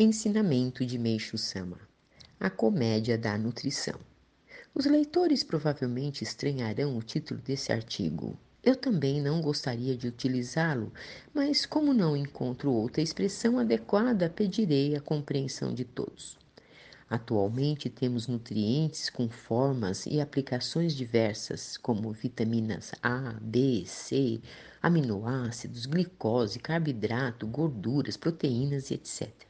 [0.00, 1.76] Ensinamento de Meixo Sama
[2.38, 3.98] A Comédia da Nutrição.
[4.72, 8.38] Os leitores provavelmente estranharão o título desse artigo.
[8.62, 10.92] Eu também não gostaria de utilizá-lo,
[11.34, 16.38] mas como não encontro outra expressão adequada, pedirei a compreensão de todos.
[17.10, 24.40] Atualmente temos nutrientes com formas e aplicações diversas, como vitaminas A, B, C,
[24.80, 29.47] aminoácidos, glicose, carboidrato, gorduras, proteínas e etc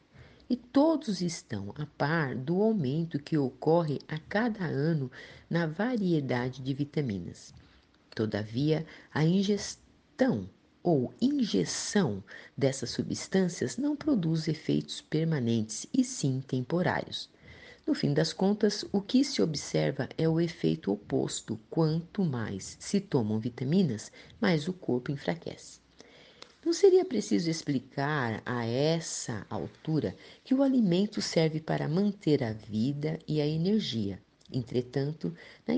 [0.48, 5.10] e todos estão a par do aumento que ocorre a cada ano
[5.48, 7.52] na variedade de vitaminas.
[8.14, 10.48] Todavia, a ingestão
[10.82, 12.22] ou injeção
[12.56, 17.28] dessas substâncias não produz efeitos permanentes e sim temporários.
[17.86, 23.00] No fim das contas, o que se observa é o efeito oposto: quanto mais se
[23.00, 25.80] tomam vitaminas, mais o corpo enfraquece.
[26.68, 30.14] Não seria preciso explicar a essa altura
[30.44, 34.20] que o alimento serve para manter a vida e a energia.
[34.52, 35.34] Entretanto,
[35.66, 35.72] na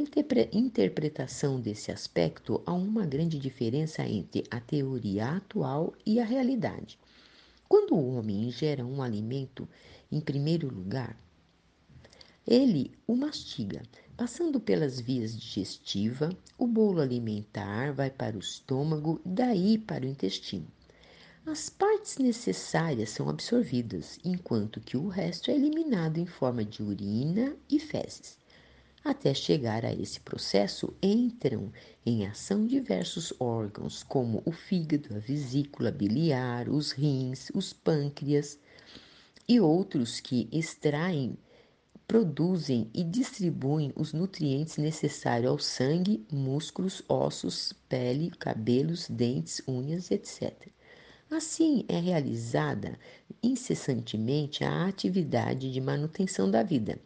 [0.52, 6.98] interpretação desse aspecto, há uma grande diferença entre a teoria atual e a realidade.
[7.68, 9.68] Quando o homem ingere um alimento,
[10.10, 11.16] em primeiro lugar,
[12.44, 13.80] ele o mastiga,
[14.16, 20.66] passando pelas vias digestiva, o bolo alimentar vai para o estômago, daí para o intestino.
[21.46, 27.56] As partes necessárias são absorvidas, enquanto que o resto é eliminado em forma de urina
[27.68, 28.38] e fezes.
[29.02, 31.72] Até chegar a esse processo, entram
[32.04, 38.58] em ação diversos órgãos, como o fígado, a vesícula biliar, os rins, os pâncreas
[39.48, 41.38] e outros que extraem,
[42.06, 50.68] produzem e distribuem os nutrientes necessários ao sangue, músculos, ossos, pele, cabelos, dentes, unhas, etc.
[51.30, 52.98] Assim é realizada
[53.40, 56.98] incessantemente a atividade de manutenção da vida,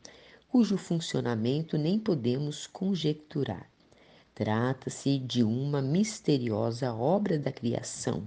[0.49, 3.71] cujo funcionamento nem podemos conjecturar.
[4.35, 8.27] Trata-se de uma misteriosa obra da criação,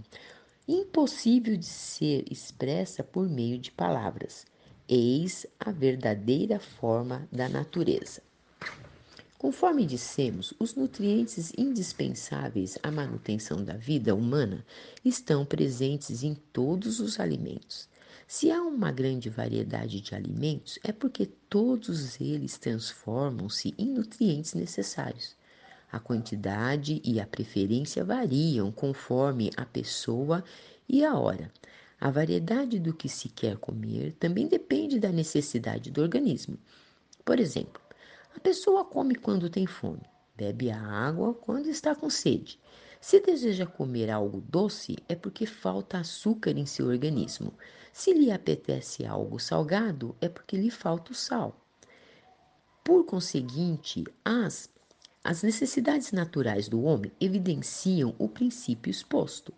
[0.68, 4.46] impossível de ser expressa por meio de palavras.
[4.88, 8.27] Eis a verdadeira forma da natureza.
[9.38, 14.66] Conforme dissemos, os nutrientes indispensáveis à manutenção da vida humana
[15.06, 17.88] estão presentes em todos os alimentos.
[18.28, 25.36] Se há uma grande variedade de alimentos, é porque todos eles transformam-se em nutrientes necessários.
[25.92, 30.44] A quantidade e a preferência variam conforme a pessoa
[30.90, 31.52] e a hora.
[32.02, 36.58] A variedade do que se quer comer também depende da necessidade do organismo.
[37.24, 37.82] Por exemplo,
[38.38, 40.04] a pessoa come quando tem fome,
[40.36, 42.60] bebe a água quando está com sede.
[43.02, 47.52] Se deseja comer algo doce, é porque falta açúcar em seu organismo.
[47.92, 51.60] Se lhe apetece algo salgado, é porque lhe falta o sal.
[52.84, 54.70] Por conseguinte, as,
[55.24, 59.52] as necessidades naturais do homem evidenciam o princípio exposto.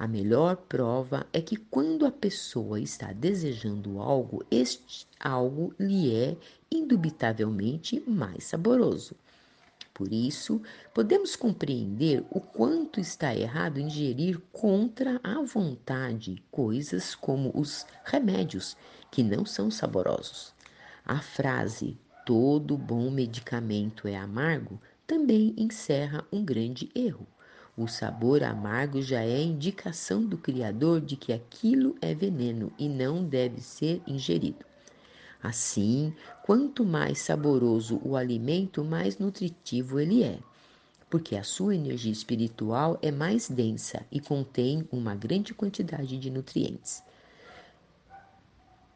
[0.00, 6.38] A melhor prova é que quando a pessoa está desejando algo, este algo lhe é
[6.72, 9.14] indubitavelmente mais saboroso.
[9.92, 10.62] Por isso,
[10.94, 18.78] podemos compreender o quanto está errado ingerir contra a vontade coisas como os remédios,
[19.10, 20.54] que não são saborosos.
[21.04, 27.26] A frase todo bom medicamento é amargo também encerra um grande erro.
[27.80, 33.24] O sabor amargo já é indicação do Criador de que aquilo é veneno e não
[33.24, 34.66] deve ser ingerido.
[35.42, 40.38] Assim, quanto mais saboroso o alimento, mais nutritivo ele é,
[41.08, 47.02] porque a sua energia espiritual é mais densa e contém uma grande quantidade de nutrientes.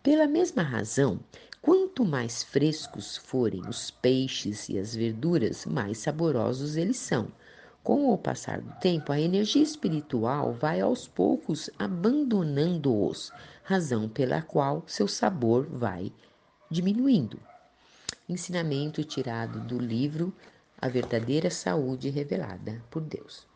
[0.03, 1.21] Pela mesma razão,
[1.63, 7.33] quanto mais frescos forem os peixes e as verduras, mais saborosos eles são
[7.85, 13.31] com o passar do tempo, a energia espiritual vai aos poucos abandonando-os,
[13.63, 16.11] razão pela qual seu sabor vai
[16.71, 17.39] diminuindo.
[18.27, 20.33] Ensinamento tirado do livro
[20.81, 23.47] A Verdadeira Saúde Revelada por Deus.